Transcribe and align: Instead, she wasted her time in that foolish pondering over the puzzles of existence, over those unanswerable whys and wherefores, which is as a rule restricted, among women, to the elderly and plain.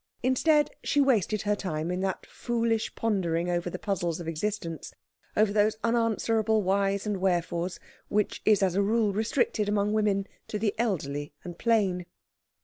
Instead, 0.23 0.71
she 0.83 0.99
wasted 0.99 1.43
her 1.43 1.55
time 1.55 1.91
in 1.91 1.99
that 1.99 2.25
foolish 2.25 2.95
pondering 2.95 3.51
over 3.51 3.69
the 3.69 3.77
puzzles 3.77 4.19
of 4.19 4.27
existence, 4.27 4.95
over 5.37 5.53
those 5.53 5.77
unanswerable 5.83 6.63
whys 6.63 7.05
and 7.05 7.17
wherefores, 7.17 7.79
which 8.07 8.41
is 8.43 8.63
as 8.63 8.73
a 8.73 8.81
rule 8.81 9.13
restricted, 9.13 9.69
among 9.69 9.93
women, 9.93 10.25
to 10.47 10.57
the 10.57 10.73
elderly 10.79 11.33
and 11.43 11.59
plain. 11.59 12.07